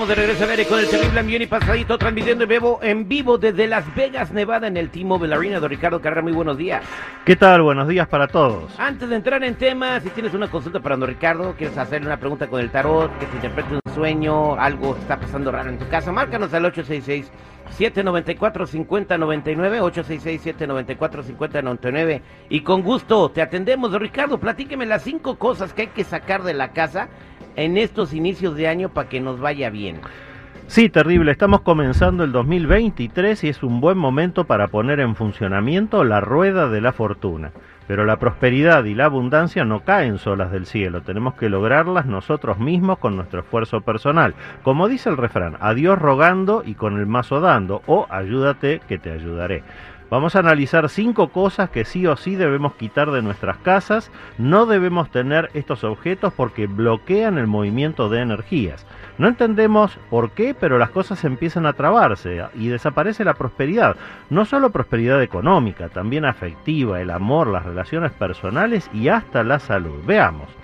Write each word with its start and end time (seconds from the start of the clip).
Estamos 0.00 0.16
de 0.16 0.22
regreso 0.22 0.44
al 0.44 0.50
aire 0.52 0.64
con 0.64 0.78
el 0.78 0.88
terrible 0.88 1.20
ambiente 1.20 1.44
y 1.44 1.46
pasadito, 1.46 1.98
transmitiendo 1.98 2.44
en 2.44 2.48
vivo, 2.48 2.80
en 2.82 3.06
vivo 3.06 3.36
desde 3.36 3.66
Las 3.66 3.94
Vegas, 3.94 4.32
Nevada, 4.32 4.66
en 4.66 4.78
el 4.78 4.88
T-Mobile 4.88 5.34
Arena. 5.34 5.60
Don 5.60 5.68
Ricardo 5.68 6.00
Carrera, 6.00 6.22
muy 6.22 6.32
buenos 6.32 6.56
días. 6.56 6.82
¿Qué 7.26 7.36
tal? 7.36 7.60
Buenos 7.60 7.86
días 7.86 8.08
para 8.08 8.26
todos. 8.26 8.72
Antes 8.78 9.10
de 9.10 9.16
entrar 9.16 9.44
en 9.44 9.56
temas, 9.56 10.02
si 10.02 10.08
tienes 10.08 10.32
una 10.32 10.50
consulta 10.50 10.80
para 10.80 10.96
Don 10.96 11.06
Ricardo, 11.06 11.54
quieres 11.54 11.76
hacerle 11.76 12.06
una 12.06 12.16
pregunta 12.16 12.46
con 12.46 12.62
el 12.62 12.70
tarot, 12.70 13.14
que 13.18 13.26
te 13.26 13.34
interprete 13.34 13.74
un 13.74 13.94
sueño, 13.94 14.54
algo 14.54 14.96
está 14.96 15.20
pasando 15.20 15.52
raro 15.52 15.68
en 15.68 15.78
tu 15.78 15.86
casa, 15.88 16.10
márcanos 16.10 16.54
al 16.54 16.64
866 16.64 17.30
794 17.76 18.66
5099 18.66 19.80
866 19.82 20.40
794 20.40 21.22
5099 21.24 22.22
y 22.48 22.62
con 22.62 22.80
gusto 22.80 23.30
te 23.30 23.42
atendemos, 23.42 23.92
don 23.92 24.00
Ricardo. 24.00 24.38
Platíqueme 24.38 24.86
las 24.86 25.02
cinco 25.02 25.38
cosas 25.38 25.74
que 25.74 25.82
hay 25.82 25.88
que 25.88 26.04
sacar 26.04 26.42
de 26.42 26.54
la 26.54 26.72
casa 26.72 27.10
en 27.56 27.76
estos 27.76 28.14
inicios 28.14 28.56
de 28.56 28.68
año 28.68 28.88
para 28.88 29.08
que 29.08 29.20
nos 29.20 29.40
vaya 29.40 29.70
bien. 29.70 30.00
Sí, 30.70 30.88
terrible. 30.88 31.32
Estamos 31.32 31.62
comenzando 31.62 32.22
el 32.22 32.30
2023 32.30 33.42
y 33.42 33.48
es 33.48 33.64
un 33.64 33.80
buen 33.80 33.98
momento 33.98 34.44
para 34.44 34.68
poner 34.68 35.00
en 35.00 35.16
funcionamiento 35.16 36.04
la 36.04 36.20
rueda 36.20 36.68
de 36.68 36.80
la 36.80 36.92
fortuna. 36.92 37.50
Pero 37.88 38.04
la 38.04 38.20
prosperidad 38.20 38.84
y 38.84 38.94
la 38.94 39.06
abundancia 39.06 39.64
no 39.64 39.80
caen 39.80 40.18
solas 40.18 40.52
del 40.52 40.66
cielo, 40.66 41.02
tenemos 41.02 41.34
que 41.34 41.48
lograrlas 41.48 42.06
nosotros 42.06 42.60
mismos 42.60 42.98
con 42.98 43.16
nuestro 43.16 43.40
esfuerzo 43.40 43.80
personal. 43.80 44.36
Como 44.62 44.88
dice 44.88 45.08
el 45.10 45.16
refrán, 45.16 45.56
a 45.58 45.74
Dios 45.74 45.98
rogando 45.98 46.62
y 46.64 46.74
con 46.74 47.00
el 47.00 47.06
mazo 47.06 47.40
dando, 47.40 47.82
o 47.86 48.06
ayúdate 48.08 48.80
que 48.86 48.98
te 48.98 49.10
ayudaré. 49.10 49.64
Vamos 50.10 50.34
a 50.34 50.40
analizar 50.40 50.88
cinco 50.88 51.28
cosas 51.28 51.70
que 51.70 51.84
sí 51.84 52.04
o 52.06 52.16
sí 52.16 52.34
debemos 52.34 52.74
quitar 52.74 53.12
de 53.12 53.22
nuestras 53.22 53.58
casas. 53.58 54.10
No 54.38 54.66
debemos 54.66 55.08
tener 55.10 55.50
estos 55.54 55.84
objetos 55.84 56.32
porque 56.32 56.66
bloquean 56.66 57.38
el 57.38 57.46
movimiento 57.46 58.08
de 58.08 58.20
energías. 58.20 58.84
No 59.18 59.28
entendemos 59.28 59.98
por 60.10 60.32
qué, 60.32 60.52
pero 60.52 60.78
las 60.78 60.90
cosas 60.90 61.24
empiezan 61.24 61.64
a 61.64 61.74
trabarse 61.74 62.44
y 62.56 62.68
desaparece 62.68 63.24
la 63.24 63.34
prosperidad. 63.34 63.96
No 64.30 64.44
solo 64.44 64.70
prosperidad 64.70 65.22
económica, 65.22 65.88
también 65.90 66.24
afectiva, 66.24 67.00
el 67.00 67.10
amor, 67.10 67.46
las 67.46 67.64
relaciones 67.64 68.10
personales 68.10 68.90
y 68.92 69.08
hasta 69.08 69.44
la 69.44 69.60
salud. 69.60 70.02
Veamos. 70.04 70.59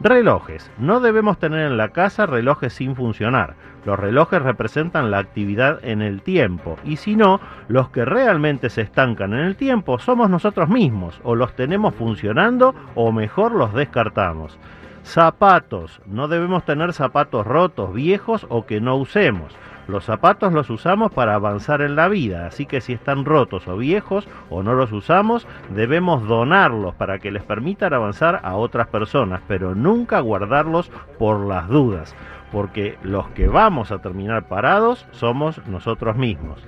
Relojes. 0.00 0.70
No 0.78 1.00
debemos 1.00 1.40
tener 1.40 1.66
en 1.66 1.76
la 1.76 1.88
casa 1.88 2.24
relojes 2.24 2.72
sin 2.72 2.94
funcionar. 2.94 3.56
Los 3.84 3.98
relojes 3.98 4.40
representan 4.40 5.10
la 5.10 5.18
actividad 5.18 5.84
en 5.84 6.02
el 6.02 6.22
tiempo 6.22 6.76
y 6.84 6.96
si 6.96 7.16
no, 7.16 7.40
los 7.66 7.90
que 7.90 8.04
realmente 8.04 8.70
se 8.70 8.82
estancan 8.82 9.32
en 9.32 9.40
el 9.40 9.56
tiempo 9.56 9.98
somos 9.98 10.30
nosotros 10.30 10.68
mismos 10.68 11.20
o 11.24 11.34
los 11.34 11.54
tenemos 11.56 11.96
funcionando 11.96 12.76
o 12.94 13.10
mejor 13.10 13.52
los 13.52 13.74
descartamos. 13.74 14.56
Zapatos. 15.02 16.00
No 16.06 16.28
debemos 16.28 16.64
tener 16.64 16.92
zapatos 16.92 17.44
rotos, 17.44 17.92
viejos 17.92 18.46
o 18.50 18.66
que 18.66 18.80
no 18.80 18.94
usemos. 18.96 19.56
Los 19.88 20.04
zapatos 20.04 20.52
los 20.52 20.68
usamos 20.68 21.10
para 21.12 21.34
avanzar 21.34 21.80
en 21.80 21.96
la 21.96 22.08
vida, 22.08 22.46
así 22.46 22.66
que 22.66 22.82
si 22.82 22.92
están 22.92 23.24
rotos 23.24 23.66
o 23.68 23.78
viejos 23.78 24.28
o 24.50 24.62
no 24.62 24.74
los 24.74 24.92
usamos, 24.92 25.46
debemos 25.70 26.28
donarlos 26.28 26.94
para 26.94 27.18
que 27.18 27.30
les 27.30 27.42
permitan 27.42 27.94
avanzar 27.94 28.40
a 28.42 28.56
otras 28.56 28.88
personas, 28.88 29.40
pero 29.48 29.74
nunca 29.74 30.20
guardarlos 30.20 30.90
por 31.18 31.46
las 31.46 31.68
dudas, 31.68 32.14
porque 32.52 32.98
los 33.02 33.28
que 33.30 33.48
vamos 33.48 33.90
a 33.90 34.02
terminar 34.02 34.46
parados 34.46 35.06
somos 35.12 35.66
nosotros 35.66 36.16
mismos. 36.16 36.62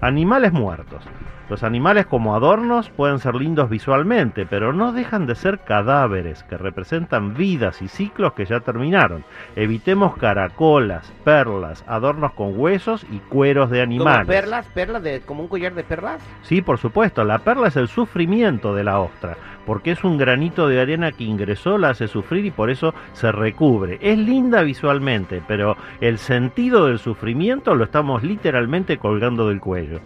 Animales 0.00 0.52
muertos. 0.52 1.04
Los 1.50 1.62
animales 1.62 2.06
como 2.06 2.34
adornos 2.34 2.88
pueden 2.88 3.18
ser 3.18 3.34
lindos 3.34 3.68
visualmente, 3.68 4.46
pero 4.46 4.72
no 4.72 4.92
dejan 4.92 5.26
de 5.26 5.34
ser 5.34 5.58
cadáveres 5.58 6.42
que 6.44 6.56
representan 6.56 7.34
vidas 7.34 7.82
y 7.82 7.88
ciclos 7.88 8.32
que 8.32 8.46
ya 8.46 8.60
terminaron. 8.60 9.24
Evitemos 9.54 10.16
caracolas, 10.16 11.12
perlas, 11.22 11.84
adornos 11.86 12.32
con 12.32 12.58
huesos 12.58 13.04
y 13.10 13.18
cueros 13.18 13.68
de 13.68 13.82
animales. 13.82 14.26
¿Como 14.26 14.28
perlas? 14.28 14.66
¿Perlas 14.68 15.02
de, 15.02 15.20
como 15.20 15.42
un 15.42 15.48
collar 15.48 15.74
de 15.74 15.84
perlas? 15.84 16.22
Sí, 16.42 16.62
por 16.62 16.78
supuesto. 16.78 17.24
La 17.24 17.40
perla 17.40 17.68
es 17.68 17.76
el 17.76 17.88
sufrimiento 17.88 18.74
de 18.74 18.84
la 18.84 19.00
ostra, 19.00 19.36
porque 19.66 19.90
es 19.90 20.02
un 20.02 20.16
granito 20.16 20.66
de 20.66 20.80
arena 20.80 21.12
que 21.12 21.24
ingresó, 21.24 21.76
la 21.76 21.90
hace 21.90 22.08
sufrir 22.08 22.46
y 22.46 22.52
por 22.52 22.70
eso 22.70 22.94
se 23.12 23.30
recubre. 23.32 23.98
Es 24.00 24.16
linda 24.16 24.62
visualmente, 24.62 25.42
pero 25.46 25.76
el 26.00 26.16
sentido 26.16 26.86
del 26.86 26.98
sufrimiento 26.98 27.74
lo 27.74 27.84
estamos 27.84 28.22
literalmente 28.22 28.96
colgando 28.96 29.48
del 29.48 29.60
cuello. 29.60 30.00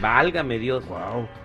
Válgame 0.00 0.58
Dios. 0.58 0.84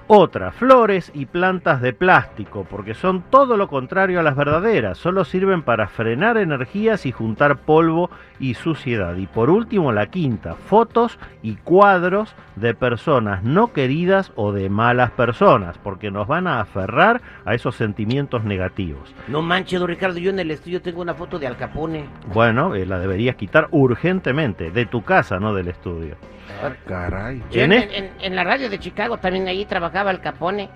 Otra, 0.07 0.51
flores 0.51 1.11
y 1.15 1.25
plantas 1.25 1.81
de 1.81 1.93
plástico, 1.93 2.67
porque 2.69 2.93
son 2.93 3.23
todo 3.29 3.57
lo 3.57 3.67
contrario 3.67 4.19
a 4.19 4.23
las 4.23 4.35
verdaderas, 4.35 4.97
solo 4.97 5.23
sirven 5.25 5.63
para 5.63 5.87
frenar 5.87 6.37
energías 6.37 7.05
y 7.05 7.11
juntar 7.11 7.59
polvo 7.59 8.11
y 8.39 8.53
suciedad. 8.53 9.15
Y 9.15 9.27
por 9.27 9.49
último, 9.49 9.91
la 9.91 10.07
quinta, 10.07 10.55
fotos 10.55 11.17
y 11.41 11.55
cuadros 11.55 12.35
de 12.55 12.75
personas 12.75 13.43
no 13.43 13.73
queridas 13.73 14.31
o 14.35 14.51
de 14.51 14.69
malas 14.69 15.11
personas, 15.11 15.77
porque 15.77 16.11
nos 16.11 16.27
van 16.27 16.47
a 16.47 16.59
aferrar 16.59 17.21
a 17.45 17.55
esos 17.55 17.75
sentimientos 17.75 18.43
negativos. 18.43 19.13
No 19.27 19.41
manches, 19.41 19.79
don 19.79 19.87
Ricardo, 19.87 20.19
yo 20.19 20.29
en 20.29 20.39
el 20.39 20.51
estudio 20.51 20.81
tengo 20.81 21.01
una 21.01 21.15
foto 21.15 21.39
de 21.39 21.47
Al 21.47 21.57
Capone. 21.57 22.05
Bueno, 22.33 22.75
eh, 22.75 22.85
la 22.85 22.99
deberías 22.99 23.35
quitar 23.35 23.67
urgentemente, 23.71 24.69
de 24.69 24.85
tu 24.85 25.01
casa, 25.03 25.39
no 25.39 25.53
del 25.53 25.69
estudio. 25.69 26.17
Ah, 26.63 26.73
caray. 26.87 27.41
¿En 27.51 27.71
en, 27.73 27.91
en- 27.93 28.11
en 28.19 28.35
la 28.35 28.43
radio 28.43 28.69
de 28.69 28.79
Chicago 28.79 29.17
también 29.17 29.47
ahí 29.47 29.65
trabajaba 29.65 30.09
Al 30.09 30.21
Capone. 30.21 30.69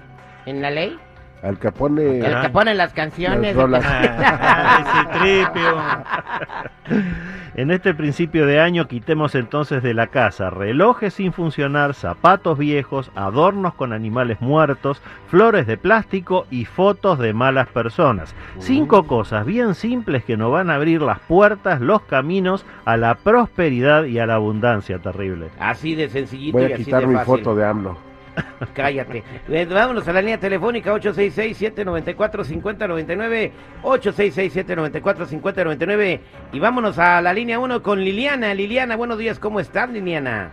En 0.46 0.62
la 0.62 0.70
ley. 0.72 0.98
Al 1.42 1.60
Capone. 1.60 2.20
En 2.20 2.78
las 2.78 2.94
canciones. 2.94 3.56
Las 3.56 3.56
rolas. 3.56 3.86
En 7.58 7.72
este 7.72 7.96
principio 7.96 8.46
de 8.46 8.60
año 8.60 8.88
quitemos 8.88 9.34
entonces 9.34 9.82
de 9.82 9.96
la 9.96 10.08
casa 10.08 10.52
relojes 10.52 11.16
sin 11.16 11.34
funcionar, 11.34 11.96
zapatos 11.96 12.60
viejos, 12.60 13.10
adornos 13.16 13.74
con 13.74 13.94
animales 13.94 14.40
muertos, 14.42 15.02
flores 15.28 15.66
de 15.66 15.76
plástico 15.76 16.46
y 16.52 16.66
fotos 16.66 17.18
de 17.18 17.34
malas 17.34 17.68
personas. 17.68 18.36
Cinco 18.60 19.08
cosas 19.08 19.44
bien 19.44 19.74
simples 19.74 20.24
que 20.24 20.38
nos 20.38 20.52
van 20.52 20.70
a 20.70 20.76
abrir 20.76 21.02
las 21.02 21.20
puertas, 21.22 21.82
los 21.82 22.04
caminos 22.04 22.64
a 22.86 22.96
la 22.96 23.16
prosperidad 23.16 24.04
y 24.04 24.20
a 24.20 24.28
la 24.28 24.36
abundancia 24.36 25.00
terrible. 25.00 25.48
Así 25.60 25.96
de 25.96 26.10
sencillito 26.10 26.60
Voy 26.60 26.68
y 26.68 26.74
a 26.74 26.76
así 26.76 26.86
quitar 26.86 27.02
de 27.02 27.08
mi 27.08 27.16
fácil. 27.16 27.38
foto 27.38 27.56
de 27.56 27.66
AMLO. 27.66 28.07
Cállate. 28.74 29.24
Eh, 29.50 29.66
vámonos 29.66 30.08
a 30.08 30.14
la 30.14 30.22
línea 30.22 30.40
telefónica 30.40 30.94
866-794-5099. 30.96 33.52
866-794-5099. 33.84 36.20
Y 36.54 36.60
vámonos 36.60 36.98
a 37.00 37.22
la 37.22 37.34
línea 37.34 37.60
1 37.60 37.84
con 37.84 38.00
Liliana. 38.04 38.54
Liliana, 38.54 38.96
buenos 38.96 39.18
días. 39.18 39.40
¿Cómo 39.40 39.60
estás, 39.60 39.90
Liliana? 39.90 40.52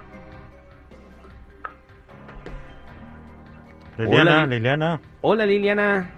Liliana, 3.98 4.42
Hola. 4.42 4.46
Liliana. 4.46 5.00
Hola, 5.20 5.46
Liliana. 5.46 6.10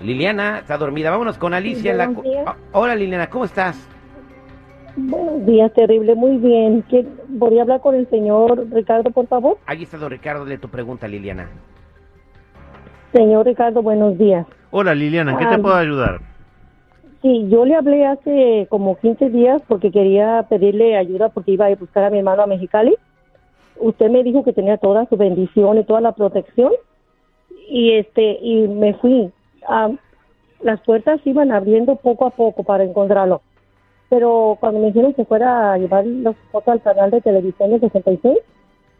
Liliana 0.00 0.58
está 0.58 0.76
dormida. 0.76 1.10
Vámonos 1.10 1.38
con 1.38 1.54
Alicia. 1.54 1.92
en 1.92 1.98
la. 1.98 2.10
Ah, 2.46 2.56
Hola, 2.72 2.96
Liliana. 2.96 3.30
¿Cómo 3.30 3.44
estás? 3.44 3.88
Buenos 4.96 5.44
días, 5.46 5.72
terrible, 5.72 6.14
muy 6.14 6.36
bien. 6.38 6.82
¿Qué- 6.88 7.06
¿Podría 7.38 7.62
hablar 7.62 7.80
con 7.80 7.94
el 7.94 8.08
señor 8.10 8.66
Ricardo, 8.70 9.10
por 9.10 9.26
favor? 9.26 9.58
Ahí 9.66 9.82
está 9.82 9.98
don 9.98 10.10
Ricardo. 10.10 10.44
De 10.44 10.58
tu 10.58 10.68
pregunta, 10.68 11.08
Liliana. 11.08 11.48
Señor 13.12 13.46
Ricardo, 13.46 13.82
buenos 13.82 14.16
días. 14.18 14.46
Hola 14.70 14.94
Liliana, 14.94 15.32
¿en 15.32 15.38
qué 15.38 15.46
te 15.46 15.58
puedo 15.58 15.74
ayudar? 15.76 16.20
Sí, 17.22 17.46
yo 17.48 17.64
le 17.64 17.74
hablé 17.74 18.04
hace 18.06 18.66
como 18.70 18.96
15 18.98 19.30
días 19.30 19.62
porque 19.68 19.90
quería 19.90 20.44
pedirle 20.48 20.96
ayuda 20.96 21.28
porque 21.28 21.52
iba 21.52 21.66
a 21.66 21.74
buscar 21.74 22.04
a 22.04 22.10
mi 22.10 22.18
hermano 22.18 22.42
a 22.42 22.46
Mexicali. 22.46 22.94
Usted 23.76 24.10
me 24.10 24.22
dijo 24.22 24.44
que 24.44 24.52
tenía 24.52 24.76
toda 24.78 25.06
su 25.06 25.16
bendición 25.16 25.78
y 25.78 25.84
toda 25.84 26.00
la 26.00 26.12
protección 26.12 26.72
y 27.68 27.92
este 27.92 28.38
y 28.42 28.68
me 28.68 28.94
fui. 28.94 29.30
Ah, 29.68 29.90
las 30.60 30.80
puertas 30.82 31.20
se 31.22 31.30
iban 31.30 31.50
abriendo 31.52 31.96
poco 31.96 32.26
a 32.26 32.30
poco 32.30 32.62
para 32.64 32.84
encontrarlo. 32.84 33.42
Pero 34.14 34.56
cuando 34.60 34.78
me 34.78 34.86
dijeron 34.86 35.12
que 35.12 35.24
fuera 35.24 35.72
a 35.72 35.76
llevar 35.76 36.06
las 36.06 36.36
fotos 36.52 36.74
al 36.74 36.82
canal 36.82 37.10
de 37.10 37.20
televisión 37.20 37.72
de 37.72 37.80
66, 37.80 38.38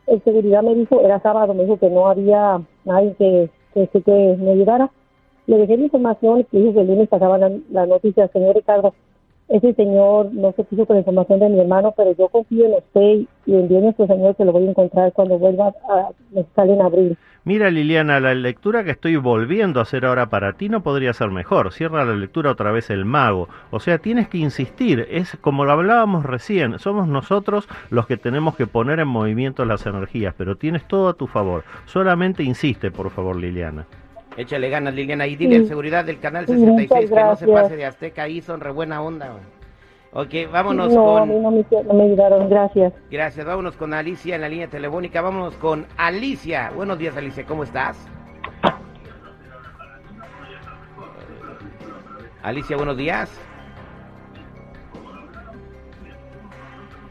el 0.09 0.25
seguridad 0.25 0.61
me 0.65 0.75
dijo, 0.75 1.01
era 1.03 1.21
sábado, 1.21 1.55
me 1.55 1.63
dijo 1.63 1.79
que 1.79 1.89
no 1.89 2.09
había 2.09 2.61
nadie 2.85 3.15
que, 3.17 3.49
que, 3.75 3.87
que, 3.87 4.37
me 4.41 4.51
ayudara. 4.51 4.91
Le 5.47 5.59
dejé 5.59 5.77
la 5.77 5.85
información 5.85 6.45
y 6.51 6.59
dijo 6.59 6.75
que 6.75 6.81
el 6.81 6.89
lunes 6.89 7.09
pasaba 7.09 7.39
la, 7.39 7.53
la 7.71 7.87
noticia, 7.87 8.27
señor 8.27 8.57
Ricardo. 8.57 8.93
Ese 9.49 9.75
señor 9.75 10.33
no 10.33 10.53
se 10.53 10.65
quiso 10.65 10.87
con 10.87 10.97
la 10.97 11.01
información 11.01 11.41
de 11.41 11.49
mi 11.51 11.61
hermano, 11.61 11.93
pero 11.97 12.13
yo 12.17 12.29
confío 12.29 12.67
en 12.67 12.75
usted 12.75 13.29
y 13.47 13.55
en 13.55 13.69
Dios 13.69 13.83
nuestro 13.83 14.07
Señor 14.07 14.37
que 14.37 14.45
lo 14.45 14.53
voy 14.53 14.67
a 14.67 14.71
encontrar 14.71 15.13
cuando 15.13 15.39
vuelva 15.39 15.69
a 15.89 16.11
estar 16.35 16.69
en 16.69 16.81
abril. 16.81 17.19
Mira 17.45 17.71
Liliana, 17.71 18.21
la 18.21 18.35
lectura 18.35 18.85
que 18.85 18.93
estoy 18.93 19.17
volviendo 19.17 19.79
a 19.79 19.83
hacer 19.83 20.07
ahora 20.07 20.31
para 20.31 20.55
ti 20.55 20.71
no 20.71 20.83
podría 20.83 21.13
ser 21.13 21.31
mejor. 21.31 21.75
Cierra 21.75 22.07
la 22.07 22.15
lectura 22.15 22.53
otra 22.53 22.73
vez 22.73 22.89
el 22.89 23.05
mago. 23.05 23.51
O 23.71 23.81
sea, 23.81 23.99
tienes 23.99 24.29
que 24.29 24.39
insistir. 24.39 25.07
Es 25.11 25.37
como 25.43 25.67
lo 25.67 25.73
hablábamos 25.73 26.25
recién. 26.25 26.79
Somos 26.79 27.07
nosotros 27.07 27.69
los 27.91 28.07
que 28.07 28.17
tenemos 28.17 28.57
que 28.57 28.67
poner 28.67 28.99
en 28.99 29.09
movimiento 29.09 29.67
las 29.67 29.85
energías, 29.85 30.35
pero 30.39 30.57
tienes 30.57 30.89
todo 30.89 31.09
a 31.09 31.15
tu 31.15 31.27
favor. 31.27 31.65
Solamente 31.85 32.43
insiste, 32.43 32.91
por 32.91 33.11
favor, 33.11 33.37
Liliana. 33.37 33.85
Échale 34.37 34.69
ganas, 34.69 34.95
Liliana. 34.95 35.27
Y 35.27 35.37
dile 35.37 35.67
seguridad 35.67 36.05
del 36.05 36.19
canal 36.19 36.47
66 36.47 37.11
que 37.11 37.21
no 37.21 37.37
se 37.37 37.47
pase 37.47 37.77
de 37.77 37.85
Azteca. 37.85 38.25
Ahí 38.25 38.41
son 38.41 38.61
re 38.61 38.71
buena 38.71 39.03
onda. 39.03 39.37
Ok, 40.13 40.33
vámonos 40.53 40.95
no, 40.95 41.05
con... 41.05 41.43
No, 41.43 41.51
me, 41.51 41.65
no 41.71 41.95
me 41.95 42.05
ayudaron, 42.05 42.49
gracias. 42.49 42.93
Gracias, 43.11 43.45
vámonos 43.45 43.77
con 43.77 43.93
Alicia 43.93 44.37
en 44.37 44.43
la 44.43 44.49
línea 44.49 44.69
telefónica. 44.69 45.21
Vámonos 45.21 45.55
con 45.57 45.87
Alicia. 45.97 46.71
Buenos 46.75 46.99
días, 46.99 47.17
Alicia, 47.17 47.45
¿cómo 47.45 47.65
estás? 47.65 47.97
Alicia, 52.43 52.77
buenos 52.77 52.97
días. 52.97 53.41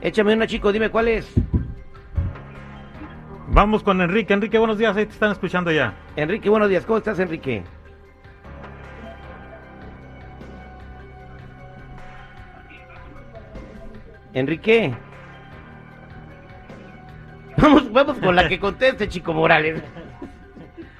Échame 0.02 0.34
una, 0.34 0.48
chico, 0.48 0.72
dime 0.72 0.90
cuál 0.90 1.08
es. 1.08 1.34
Vamos 3.54 3.84
con 3.84 4.02
Enrique. 4.02 4.34
Enrique, 4.34 4.58
buenos 4.58 4.80
días, 4.80 4.98
ahí 4.98 5.06
te 5.06 5.14
están 5.14 5.32
escuchando 5.32 5.72
ya. 5.72 5.94
Enrique, 6.16 6.50
buenos 6.50 6.70
días, 6.70 6.88
¿cómo 6.88 6.98
estás, 6.98 7.20
Enrique? 7.20 7.64
Enrique. 14.34 14.96
Vamos, 17.58 17.94
vamos 17.94 18.18
con 18.18 18.36
la 18.36 18.50
que 18.50 18.60
conteste, 18.60 19.08
Chico 19.08 19.32
Morales. 19.32 19.84